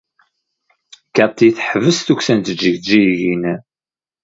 [1.15, 3.43] Cathy teḥbes tukksa n tjejjigin.